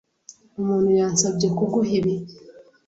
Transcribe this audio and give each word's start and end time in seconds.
Umuntu 0.59 0.89
yansabye 0.99 1.47
kuguha 1.57 1.91
ibi. 1.99 2.13